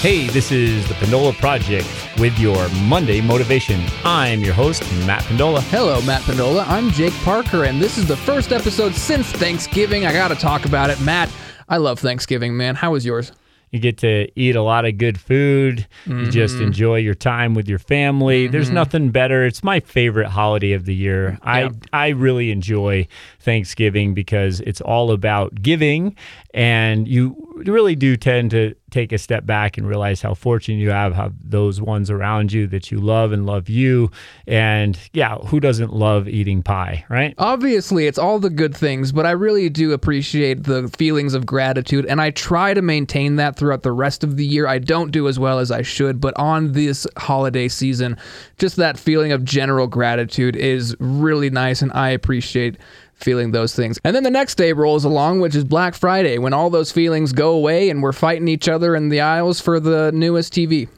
[0.00, 3.80] Hey, this is the Pendola Project with your Monday motivation.
[4.04, 5.62] I'm your host, Matt Pendola.
[5.62, 6.68] Hello, Matt Pendola.
[6.68, 10.04] I'm Jake Parker, and this is the first episode since Thanksgiving.
[10.04, 11.00] I got to talk about it.
[11.00, 11.32] Matt,
[11.70, 12.74] I love Thanksgiving, man.
[12.74, 13.32] How was yours?
[13.70, 15.86] You get to eat a lot of good food.
[16.06, 16.64] You just mm-hmm.
[16.64, 18.46] enjoy your time with your family.
[18.46, 18.74] There's mm-hmm.
[18.74, 19.44] nothing better.
[19.44, 21.38] It's my favorite holiday of the year.
[21.44, 21.70] Yeah.
[21.92, 23.08] I I really enjoy
[23.40, 26.16] Thanksgiving because it's all about giving
[26.54, 27.36] and you
[27.66, 31.34] really do tend to take a step back and realize how fortunate you have have
[31.44, 34.10] those ones around you that you love and love you.
[34.46, 37.34] And yeah, who doesn't love eating pie, right?
[37.36, 42.06] Obviously, it's all the good things, but I really do appreciate the feelings of gratitude,
[42.06, 44.66] and I try to maintain that throughout the rest of the year.
[44.66, 48.16] I don't do as well as I should, but on this holiday season,
[48.56, 52.78] just that feeling of general gratitude is really nice, and I appreciate
[53.16, 53.98] feeling those things.
[54.04, 57.32] And then the next day rolls along, which is Black Friday, when all those feelings
[57.32, 60.88] go away and we're fighting each other in the aisles for the newest TV.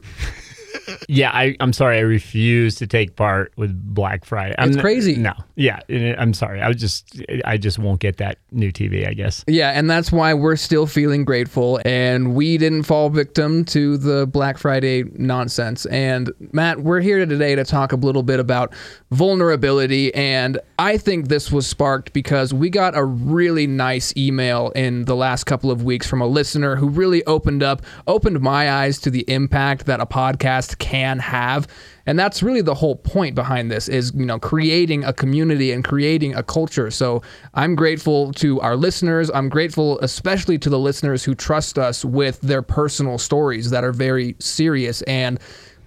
[1.07, 1.97] Yeah, I, I'm sorry.
[1.97, 4.55] I refuse to take part with Black Friday.
[4.57, 5.15] I'm It's crazy.
[5.15, 6.61] No, yeah, I'm sorry.
[6.61, 9.07] I just, I just won't get that new TV.
[9.07, 9.43] I guess.
[9.47, 14.27] Yeah, and that's why we're still feeling grateful and we didn't fall victim to the
[14.27, 15.85] Black Friday nonsense.
[15.87, 18.73] And Matt, we're here today to talk a little bit about
[19.11, 25.05] vulnerability and I think this was sparked because we got a really nice email in
[25.05, 28.99] the last couple of weeks from a listener who really opened up, opened my eyes
[28.99, 31.67] to the impact that a podcast can have.
[32.05, 35.83] And that's really the whole point behind this is, you know, creating a community and
[35.83, 36.89] creating a culture.
[36.89, 37.21] So
[37.53, 39.29] I'm grateful to our listeners.
[39.33, 43.93] I'm grateful especially to the listeners who trust us with their personal stories that are
[43.93, 45.39] very serious and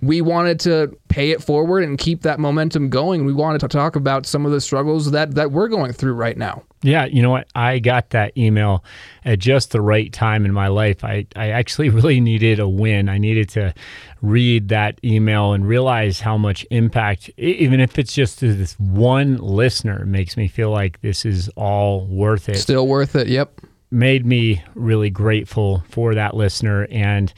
[0.02, 3.24] we wanted to pay it forward and keep that momentum going.
[3.24, 6.36] We wanted to talk about some of the struggles that that we're going through right
[6.36, 6.64] now.
[6.82, 7.46] Yeah, you know what?
[7.54, 8.84] I got that email
[9.24, 11.04] at just the right time in my life.
[11.04, 13.08] I, I actually really needed a win.
[13.08, 13.72] I needed to
[14.20, 19.36] read that email and realize how much impact, even if it's just to this one
[19.36, 22.58] listener, makes me feel like this is all worth it.
[22.58, 23.28] Still worth it.
[23.28, 23.60] Yep.
[23.92, 26.88] made me really grateful for that listener.
[26.90, 27.32] And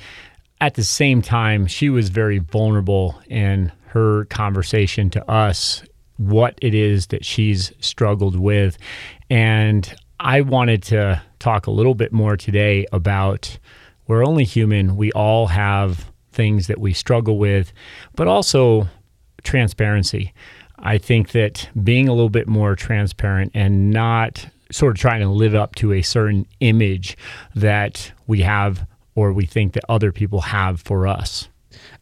[0.65, 5.83] at the same time, she was very vulnerable in her conversation to us,
[6.17, 8.79] what it is that she's struggled with.
[9.29, 13.59] And I wanted to talk a little bit more today about
[14.07, 14.97] we're only human.
[14.97, 17.71] We all have things that we struggle with,
[18.17, 18.89] but also
[19.43, 20.33] transparency.
[20.79, 25.29] I think that being a little bit more transparent and not sort of trying to
[25.29, 27.19] live up to a certain image
[27.55, 31.49] that we have or we think that other people have for us.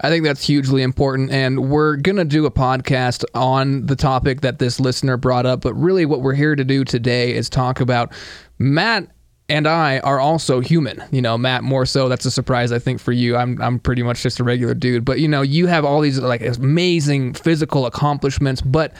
[0.00, 1.30] I think that's hugely important.
[1.30, 5.60] And we're going to do a podcast on the topic that this listener brought up.
[5.60, 8.12] But really, what we're here to do today is talk about
[8.58, 9.08] Matt
[9.48, 11.02] and I are also human.
[11.10, 12.08] You know, Matt more so.
[12.08, 13.36] That's a surprise, I think, for you.
[13.36, 15.04] I'm, I'm pretty much just a regular dude.
[15.04, 18.94] But, you know, you have all these like amazing physical accomplishments, but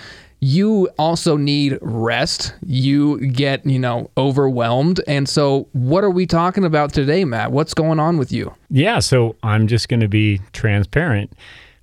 [0.44, 2.52] you also need rest.
[2.66, 5.00] You get, you know, overwhelmed.
[5.06, 7.52] And so, what are we talking about today, Matt?
[7.52, 8.52] What's going on with you?
[8.68, 11.32] Yeah, so I'm just going to be transparent.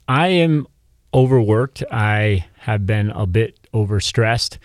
[0.10, 0.68] I am
[1.14, 1.86] overworked.
[1.90, 4.58] I have been a bit overstressed.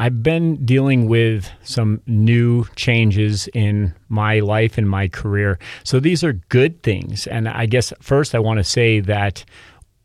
[0.00, 5.60] I've been dealing with some new changes in my life and my career.
[5.84, 7.28] So these are good things.
[7.28, 9.44] And I guess first I want to say that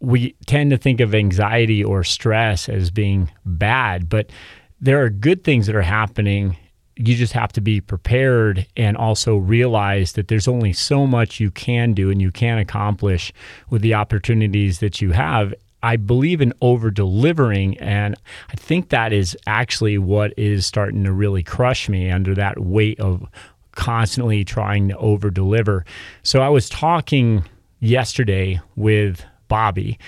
[0.02, 4.30] we tend to think of anxiety or stress as being bad, but
[4.80, 6.58] there are good things that are happening.
[6.96, 11.52] You just have to be prepared and also realize that there's only so much you
[11.52, 13.32] can do and you can accomplish
[13.70, 15.54] with the opportunities that you have.
[15.84, 18.16] I believe in over delivering, and
[18.50, 23.00] I think that is actually what is starting to really crush me under that weight
[23.00, 23.26] of
[23.72, 25.86] constantly trying to over deliver.
[26.24, 27.46] So I was talking
[27.80, 30.00] yesterday with Bobby,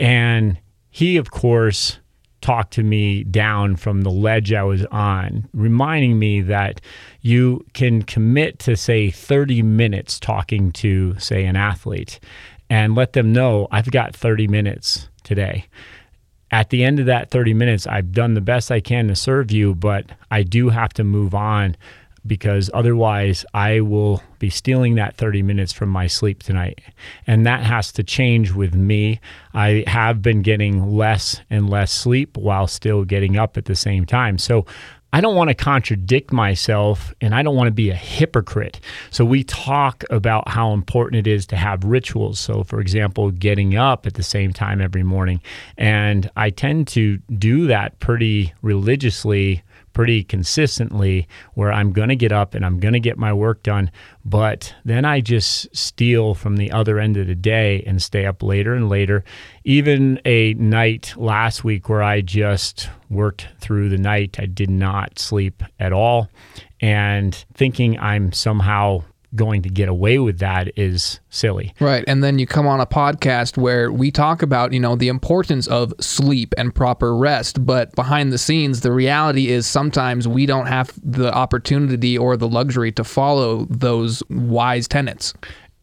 [0.00, 1.98] and he, of course,
[2.40, 6.80] talked to me down from the ledge I was on, reminding me that
[7.20, 12.18] you can commit to, say, 30 minutes talking to, say, an athlete
[12.70, 15.66] and let them know I've got 30 minutes today.
[16.50, 19.50] At the end of that 30 minutes, I've done the best I can to serve
[19.50, 21.76] you, but I do have to move on
[22.28, 26.80] because otherwise I will be stealing that 30 minutes from my sleep tonight.
[27.26, 29.20] And that has to change with me.
[29.54, 34.06] I have been getting less and less sleep while still getting up at the same
[34.06, 34.38] time.
[34.38, 34.66] So
[35.10, 38.78] I don't want to contradict myself and I don't want to be a hypocrite.
[39.10, 42.38] So we talk about how important it is to have rituals.
[42.38, 45.40] So, for example, getting up at the same time every morning.
[45.78, 49.62] And I tend to do that pretty religiously
[49.98, 53.64] pretty consistently where I'm going to get up and I'm going to get my work
[53.64, 53.90] done.
[54.24, 58.44] But then I just steal from the other end of the day and stay up
[58.44, 59.24] later and later.
[59.64, 65.18] Even a night last week where I just worked through the night, I did not
[65.18, 66.30] sleep at all.
[66.80, 69.02] And thinking I'm somehow
[69.34, 71.74] going to get away with that is silly.
[71.80, 72.04] Right.
[72.06, 75.66] And then you come on a podcast where we talk about, you know, the importance
[75.66, 80.66] of sleep and proper rest, but behind the scenes the reality is sometimes we don't
[80.66, 85.34] have the opportunity or the luxury to follow those wise tenets.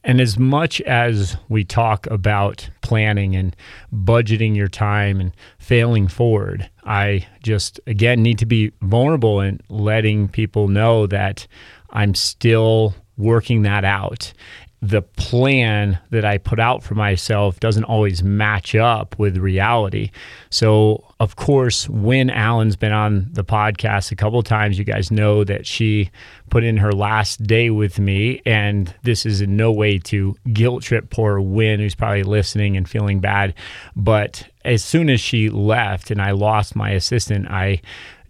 [0.04, 3.56] And as much as we talk about planning and
[3.92, 10.28] budgeting your time and failing forward, I just, again, need to be vulnerable and letting
[10.28, 11.48] people know that
[11.90, 14.34] I'm still working that out.
[14.82, 20.12] The plan that I put out for myself doesn't always match up with reality.
[20.52, 25.44] So, of course, when Alan's been on the podcast a couple times, you guys know
[25.44, 26.12] that she
[26.52, 28.42] put in her last day with me.
[28.46, 32.88] And this is in no way to guilt trip poor Win, who's probably listening and
[32.88, 33.56] feeling bad.
[33.96, 37.82] But as soon as she left and I lost my assistant, I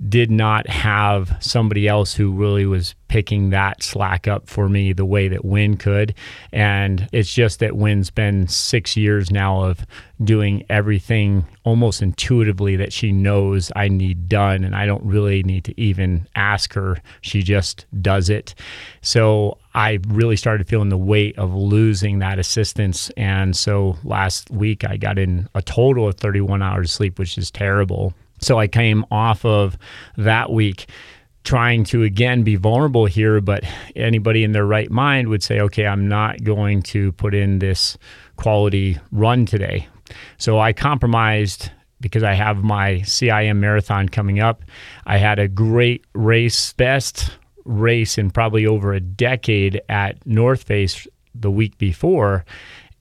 [0.09, 5.05] did not have somebody else who really was picking that slack up for me the
[5.05, 6.13] way that Win could.
[6.51, 9.85] And it's just that Win's been six years now of
[10.23, 14.63] doing everything almost intuitively that she knows I need done.
[14.63, 16.97] And I don't really need to even ask her.
[17.21, 18.55] She just does it.
[19.01, 23.09] So I really started feeling the weight of losing that assistance.
[23.11, 27.37] And so last week I got in a total of 31 hours of sleep, which
[27.37, 28.13] is terrible
[28.45, 29.77] so I came off of
[30.17, 30.87] that week
[31.43, 33.63] trying to again be vulnerable here, but
[33.95, 37.97] anybody in their right mind would say, okay, I'm not going to put in this
[38.35, 39.87] quality run today.
[40.37, 41.71] So I compromised
[42.01, 44.63] because I have my CIM marathon coming up.
[45.05, 47.31] I had a great race, best
[47.63, 52.45] race in probably over a decade at North Face the week before.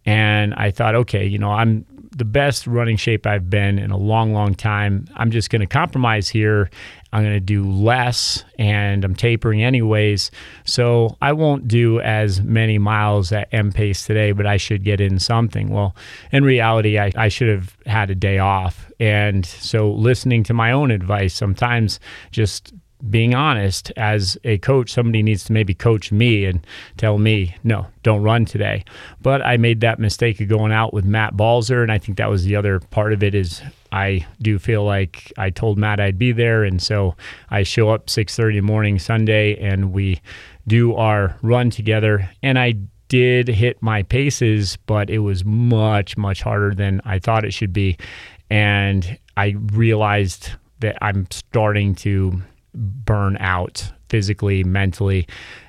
[0.06, 3.96] And I thought, okay, you know, I'm the best running shape I've been in a
[3.96, 5.06] long, long time.
[5.14, 6.70] I'm just going to compromise here.
[7.12, 10.30] I'm going to do less and I'm tapering anyways.
[10.64, 15.00] So I won't do as many miles at M pace today, but I should get
[15.00, 15.68] in something.
[15.70, 15.94] Well,
[16.32, 18.90] in reality, I, I should have had a day off.
[18.98, 22.00] And so listening to my own advice, sometimes
[22.30, 22.72] just
[23.10, 27.86] being honest as a coach somebody needs to maybe coach me and tell me no
[28.02, 28.84] don't run today.
[29.20, 32.30] But i made that mistake of going out with matt balzer and i think that
[32.30, 33.62] was the other part of it is
[33.92, 37.14] i do feel like i told matt i'd be there and so
[37.50, 40.20] i show up 6.30 in the morning sunday and we
[40.66, 42.30] do our run together.
[42.42, 42.74] And i
[43.08, 47.72] did hit my paces but it was much much harder than i thought it should
[47.72, 47.96] be.
[48.50, 50.50] And i realized
[50.80, 52.42] that i'm starting to
[52.74, 55.26] burn out physically, mentally.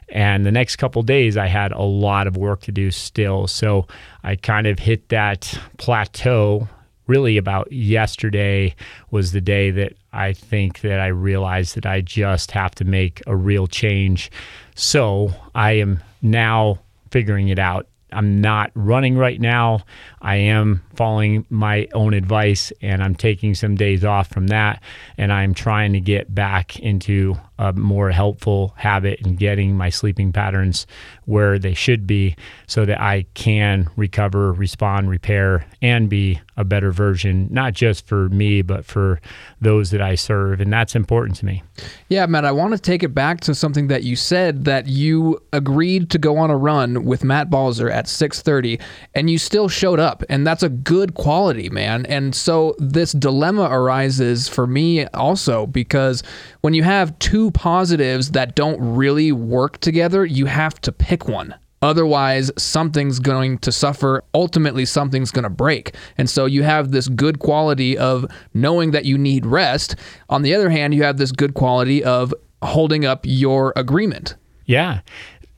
[0.09, 3.47] And the next couple days, I had a lot of work to do still.
[3.47, 3.87] So
[4.23, 6.67] I kind of hit that plateau.
[7.07, 8.75] Really, about yesterday
[9.11, 13.21] was the day that I think that I realized that I just have to make
[13.27, 14.31] a real change.
[14.73, 16.79] So I am now
[17.11, 17.87] figuring it out.
[18.15, 19.81] I'm not running right now.
[20.21, 24.81] I am following my own advice and I'm taking some days off from that.
[25.17, 30.31] And I'm trying to get back into a more helpful habit in getting my sleeping
[30.31, 30.85] patterns
[31.25, 32.35] where they should be
[32.67, 38.29] so that I can recover, respond, repair, and be a better version, not just for
[38.29, 39.19] me, but for
[39.61, 40.61] those that I serve.
[40.61, 41.63] And that's important to me.
[42.09, 45.39] Yeah, Matt, I want to take it back to something that you said that you
[45.51, 48.79] agreed to go on a run with Matt Balzer at 6:30
[49.13, 50.23] and you still showed up.
[50.29, 52.05] And that's a good quality, man.
[52.07, 56.23] And so this dilemma arises for me also because
[56.61, 61.55] when you have two positives that don't really work together, you have to pick one.
[61.81, 64.23] Otherwise, something's going to suffer.
[64.33, 65.95] Ultimately, something's going to break.
[66.17, 69.95] And so you have this good quality of knowing that you need rest.
[70.29, 72.33] On the other hand, you have this good quality of
[72.63, 74.35] holding up your agreement.
[74.65, 75.01] Yeah.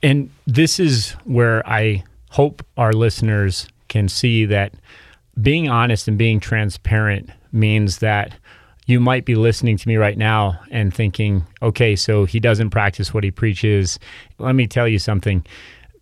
[0.04, 4.74] And this is where I hope our listeners can see that
[5.42, 8.34] being honest and being transparent means that
[8.88, 13.14] you might be listening to me right now and thinking, okay, so he doesn't practice
[13.14, 14.00] what he preaches.
[14.40, 15.46] Let me tell you something.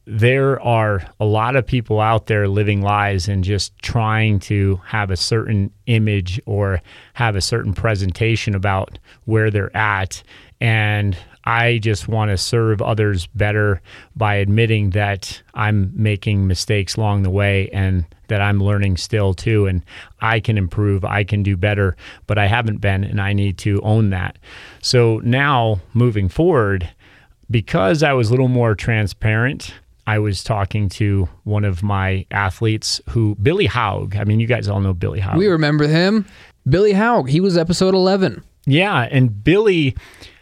[0.05, 5.09] There are a lot of people out there living lies and just trying to have
[5.09, 6.79] a certain image or
[7.15, 10.21] have a certain presentation about where they're at.
[10.61, 13.81] And I just want to serve others better
[14.15, 19.65] by admitting that I'm making mistakes along the way and that I'm learning still too.
[19.67, 19.83] And
[20.21, 21.95] I can improve, I can do better,
[22.27, 24.37] but I haven't been, and I need to own that.
[24.81, 26.89] So now moving forward,
[27.49, 29.73] because I was a little more transparent,
[30.07, 34.15] I was talking to one of my athletes who, Billy Haug.
[34.15, 35.37] I mean, you guys all know Billy Haug.
[35.37, 36.25] We remember him.
[36.67, 38.43] Billy Haug, he was episode 11.
[38.65, 39.07] Yeah.
[39.11, 39.95] And Billy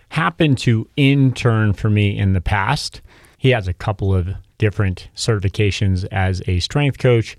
[0.09, 3.01] happened to intern for me in the past.
[3.37, 7.37] He has a couple of different certifications as a strength coach.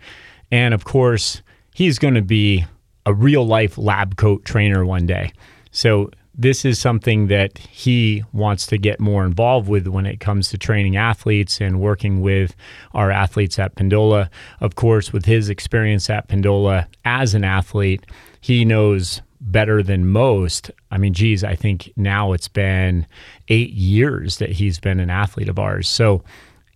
[0.55, 1.43] And of course,
[1.75, 2.65] he's going to be
[3.07, 5.33] a real life lab coat trainer one day.
[5.73, 10.51] So this is something that he wants to get more involved with when it comes
[10.51, 12.55] to training athletes and working with
[12.93, 14.31] our athletes at Pendola.
[14.61, 18.07] Of course, with his experience at Pendola as an athlete,
[18.41, 20.71] he knows better than most.
[20.93, 23.09] I mean, geez, I think now it's been
[23.49, 25.89] eight years that he's been an athlete of ours.
[25.89, 26.23] So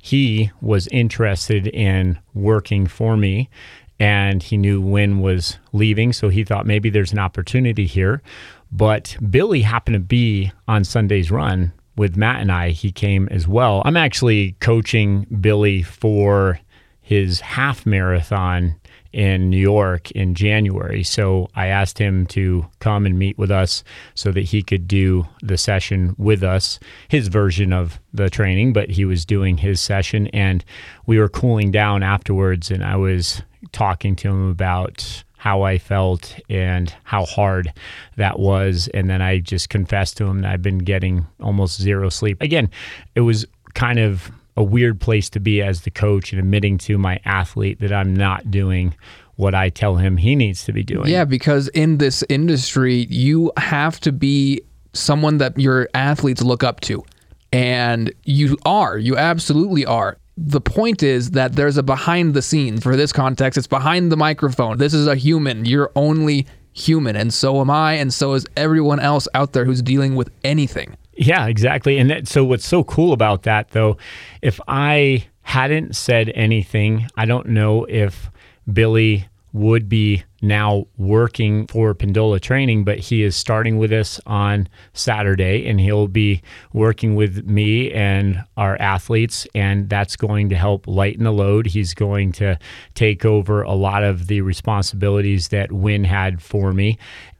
[0.09, 3.51] he was interested in working for me
[4.01, 6.15] and he knew Win was leaving.
[6.15, 8.23] So he thought maybe there's an opportunity here.
[8.73, 12.71] But Billy happened to be on Sunday's run with Matt and I.
[12.71, 13.83] He came as well.
[13.85, 16.59] I'm actually coaching Billy for
[17.03, 18.77] his half marathon
[19.13, 21.03] in New York in January.
[21.03, 23.83] So I asked him to come and meet with us
[24.15, 28.91] so that he could do the session with us, his version of the training, but
[28.91, 30.65] he was doing his session and
[31.07, 36.39] we were cooling down afterwards and I was talking to him about how I felt
[36.51, 37.73] and how hard
[38.17, 38.89] that was.
[38.93, 42.43] And then I just confessed to him that I've been getting almost zero sleep.
[42.43, 42.69] Again,
[43.15, 46.99] it was kind of a weird place to be as the coach and admitting to
[46.99, 48.95] my athlete that I'm not doing
[49.37, 51.09] what I tell him he needs to be doing.
[51.09, 54.63] Yeah, because in this industry, you have to be
[54.93, 57.05] someone that your athletes look up to.
[57.53, 62.83] And you are, you absolutely are the point is that there's a behind the scenes.
[62.83, 64.79] For this context, it's behind the microphone.
[64.79, 65.65] This is a human.
[65.65, 69.83] You're only human, and so am I, and so is everyone else out there who's
[69.83, 70.97] dealing with anything.
[71.19, 71.99] Yeah, exactly.
[71.99, 73.97] And that, so, what's so cool about that, though,
[74.41, 78.31] if I hadn't said anything, I don't know if
[78.73, 84.69] Billy would be now working for Pendola Training, but he is starting with us on
[84.93, 86.41] Saturday and he'll be
[86.73, 91.67] working with me and our athletes, and that's going to help lighten the load.
[91.67, 92.57] He's going to
[92.95, 96.97] take over a lot of the responsibilities that Win had for me.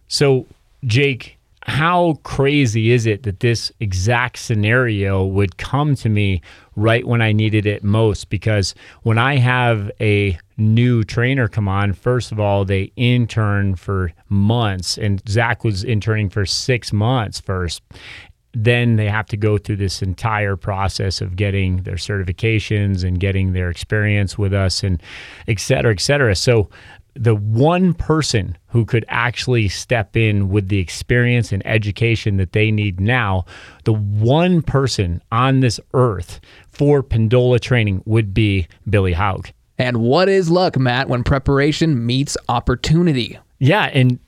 [0.09, 0.47] So,
[0.85, 1.38] Jake,
[1.69, 6.41] how crazy is it that this exact scenario would come to me
[6.77, 8.31] right when I needed it most?
[8.31, 14.13] Because when I have a new trainer come on, first of all, they intern for
[14.31, 17.83] months, and Zach was interning for six months first.
[18.55, 23.53] Then they have to go through this entire process of getting their certifications and getting
[23.53, 25.03] their experience with us and
[25.47, 26.35] et cetera, et cetera.
[26.35, 26.71] So
[27.19, 32.71] the one person who could actually step in with the experience and education that they
[32.71, 33.45] need now,
[33.85, 39.49] the one person on this earth for Pendola training would be Billy Haug.
[39.79, 43.39] And what is luck, Matt, when preparation meets opportunity?
[43.59, 44.19] Yeah, and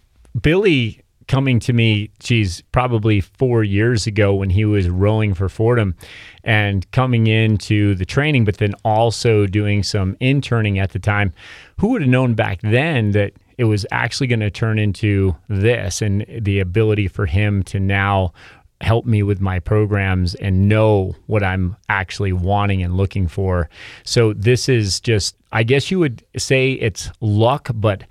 [0.40, 1.00] Billy
[1.30, 5.94] coming to me, geez, probably four years ago when he was rowing for Fordham
[6.42, 11.32] and coming into the training, but then also doing some interning at the time.
[11.78, 16.02] Who would have known back then that it was actually going to turn into this
[16.02, 18.32] and the ability for him to now
[18.80, 23.70] help me with my programs and know what I'm actually wanting and looking for.
[24.02, 28.04] So this is just I guess you would say it's luck, but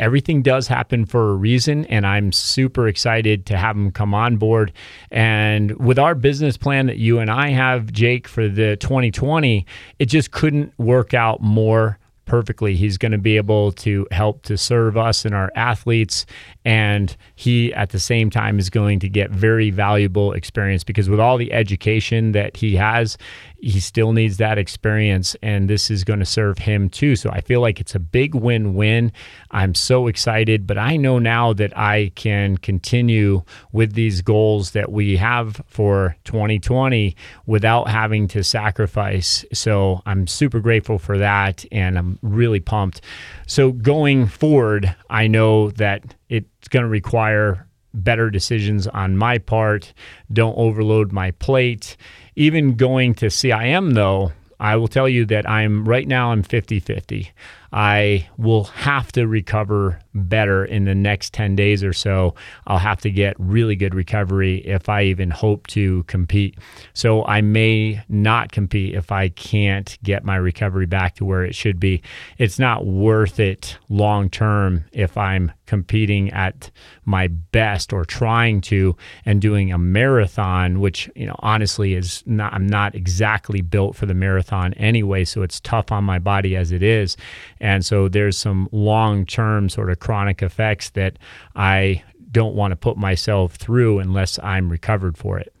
[0.00, 4.36] everything does happen for a reason and i'm super excited to have him come on
[4.36, 4.72] board
[5.10, 9.64] and with our business plan that you and i have jake for the 2020
[9.98, 11.98] it just couldn't work out more
[12.30, 12.76] perfectly.
[12.76, 16.26] He's going to be able to help to serve us and our athletes.
[16.64, 21.18] And he, at the same time, is going to get very valuable experience because with
[21.18, 23.18] all the education that he has,
[23.62, 25.36] he still needs that experience.
[25.42, 27.16] And this is going to serve him too.
[27.16, 29.12] So I feel like it's a big win win.
[29.50, 34.90] I'm so excited, but I know now that I can continue with these goals that
[34.92, 39.44] we have for 2020 without having to sacrifice.
[39.52, 41.64] So I'm super grateful for that.
[41.70, 43.00] And I'm really pumped.
[43.46, 49.92] So going forward, I know that it's going to require better decisions on my part.
[50.32, 51.96] Don't overload my plate.
[52.36, 57.30] Even going to CIM, though, I will tell you that I'm right now I'm 50-50.
[57.72, 62.34] I will have to recover better in the next 10 days or so.
[62.66, 66.58] I'll have to get really good recovery if I even hope to compete.
[66.92, 71.54] So I may not compete if I can't get my recovery back to where it
[71.54, 72.02] should be.
[72.38, 76.68] It's not worth it long term if I'm competing at
[77.04, 82.52] my best or trying to and doing a marathon which you know honestly is not
[82.52, 86.72] I'm not exactly built for the marathon anyway so it's tough on my body as
[86.72, 87.16] it is
[87.60, 91.20] and so there's some long-term sort of chronic effects that
[91.54, 95.54] I don't want to put myself through unless I'm recovered for it.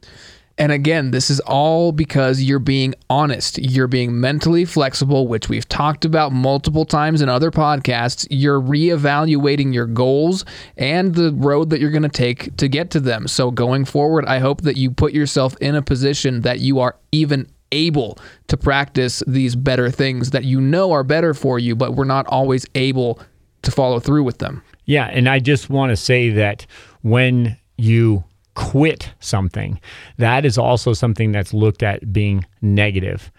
[0.60, 3.56] And again, this is all because you're being honest.
[3.56, 8.26] You're being mentally flexible, which we've talked about multiple times in other podcasts.
[8.28, 10.44] You're reevaluating your goals
[10.76, 13.26] and the road that you're going to take to get to them.
[13.26, 16.94] So, going forward, I hope that you put yourself in a position that you are
[17.10, 21.94] even able to practice these better things that you know are better for you, but
[21.94, 23.18] we're not always able
[23.62, 24.62] to follow through with them.
[24.84, 25.06] Yeah.
[25.06, 26.66] And I just want to say that
[27.00, 28.24] when you
[28.60, 29.80] quit something,
[30.18, 33.32] that is also something that's looked at being negative.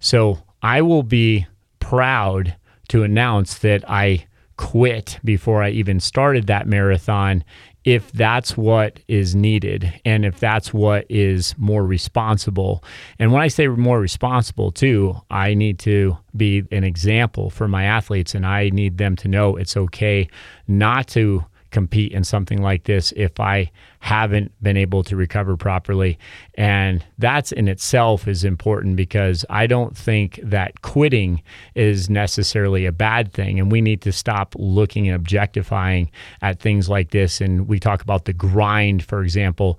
[0.00, 1.46] So I will be
[1.80, 2.54] proud
[2.88, 4.26] to announce that I
[4.58, 7.42] quit before I even started that marathon
[7.84, 12.84] if that's what is needed and if that's what is more responsible.
[13.18, 17.84] And when I say more responsible, too, I need to be an example for my
[17.84, 20.28] athletes and I need them to know it's okay
[20.68, 26.18] not to compete in something like this if I haven't been able to recover properly.
[26.54, 31.42] And that's in itself is important because I don't think that quitting
[31.74, 33.60] is necessarily a bad thing.
[33.60, 37.42] And we need to stop looking and objectifying at things like this.
[37.42, 39.78] And we talk about the grind, for example.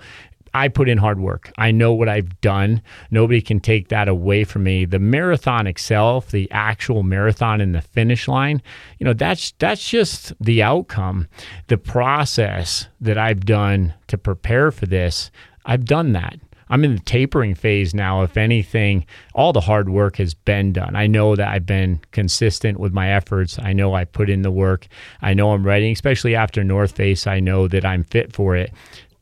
[0.58, 1.52] I put in hard work.
[1.60, 2.82] I know what I've done.
[3.12, 4.86] Nobody can take that away from me.
[4.86, 8.64] The marathon itself, the actual marathon and the finish line,
[8.98, 11.28] you know, that's that's just the outcome.
[11.68, 15.30] The process that I've done to prepare for this,
[15.64, 16.40] I've done that.
[16.70, 18.24] I'm in the tapering phase now.
[18.24, 20.96] If anything, all the hard work has been done.
[20.96, 23.58] I know that I've been consistent with my efforts.
[23.60, 24.88] I know I put in the work.
[25.22, 27.26] I know I'm ready, especially after North Face.
[27.26, 28.74] I know that I'm fit for it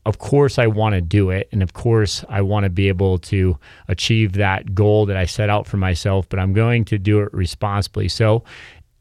[0.06, 3.18] of course I want to do it and of course I want to be able
[3.18, 3.58] to
[3.88, 7.34] achieve that goal that I set out for myself but I'm going to do it
[7.34, 8.08] responsibly.
[8.08, 8.44] So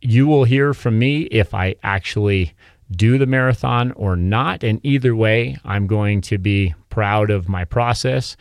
[0.02, 2.54] you will hear from me if I actually
[2.92, 7.66] do the marathon or not and either way I'm going to be proud of my
[7.66, 8.36] process.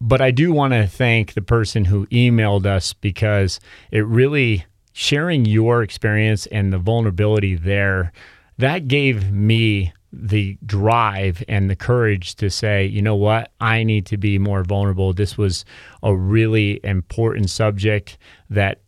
[0.00, 5.44] But I do want to thank the person who emailed us because it really sharing
[5.44, 8.12] your experience and the vulnerability there
[8.58, 14.06] that gave me the drive and the courage to say, you know what, I need
[14.06, 15.12] to be more vulnerable.
[15.12, 15.64] This was
[16.02, 18.18] a really important subject
[18.50, 18.80] that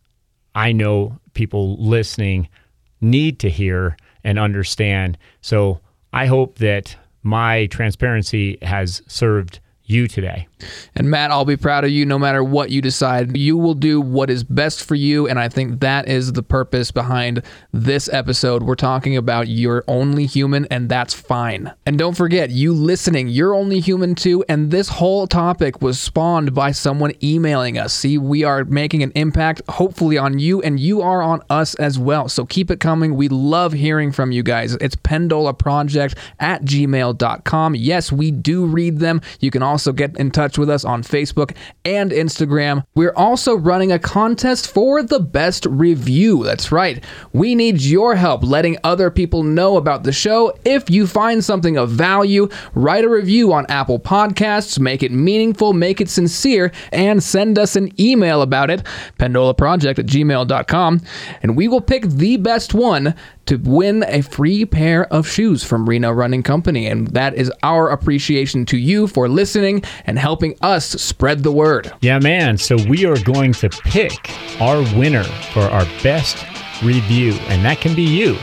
[0.55, 2.49] I know people listening
[3.01, 5.17] need to hear and understand.
[5.41, 5.79] So
[6.11, 9.59] I hope that my transparency has served
[9.89, 10.47] you today.
[10.95, 13.35] And Matt, I'll be proud of you no matter what you decide.
[13.35, 15.27] You will do what is best for you.
[15.27, 17.41] And I think that is the purpose behind
[17.73, 18.63] this episode.
[18.63, 21.73] We're talking about you're only human, and that's fine.
[21.85, 24.43] And don't forget, you listening, you're only human too.
[24.47, 27.93] And this whole topic was spawned by someone emailing us.
[27.93, 31.97] See, we are making an impact, hopefully, on you, and you are on us as
[31.97, 32.29] well.
[32.29, 33.15] So keep it coming.
[33.15, 34.75] We love hearing from you guys.
[34.75, 37.75] It's Pendola Project at gmail.com.
[37.75, 39.21] Yes, we do read them.
[39.39, 42.83] You can also also get in touch with us on Facebook and Instagram.
[42.95, 46.43] We're also running a contest for the best review.
[46.43, 47.01] That's right.
[47.31, 50.53] We need your help letting other people know about the show.
[50.65, 55.71] If you find something of value, write a review on Apple Podcasts, make it meaningful,
[55.71, 58.83] make it sincere, and send us an email about it,
[59.17, 60.99] pendolaproject at gmail.com,
[61.41, 63.15] and we will pick the best one
[63.49, 66.85] to win a free pair of shoes from Reno Running Company.
[66.85, 71.91] And that is our appreciation to you for listening and helping us spread the word.
[72.01, 72.59] Yeah, man.
[72.59, 74.31] So we are going to pick
[74.61, 76.45] our winner for our best
[76.83, 78.35] review, and that can be you,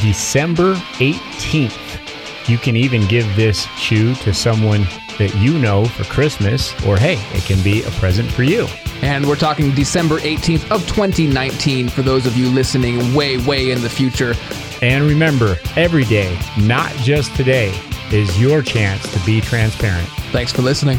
[0.00, 2.48] December 18th.
[2.48, 4.86] You can even give this shoe to someone
[5.18, 8.66] that you know for Christmas, or hey, it can be a present for you.
[9.02, 13.80] And we're talking December 18th of 2019 for those of you listening way, way in
[13.80, 14.34] the future.
[14.82, 17.78] And remember, every day, not just today,
[18.12, 20.08] is your chance to be transparent.
[20.32, 20.98] Thanks for listening.